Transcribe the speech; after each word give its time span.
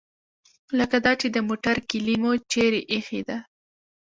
لکه 0.77 0.97
دا 1.05 1.13
چې 1.21 1.27
د 1.31 1.37
موټر 1.47 1.77
کیلي 1.89 2.15
مو 2.21 2.31
چیرې 2.51 2.81
ایښې 2.93 3.21
ده. 3.27 3.37